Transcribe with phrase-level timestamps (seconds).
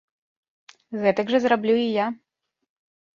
[1.03, 2.07] Гэтак жа зраблю і я!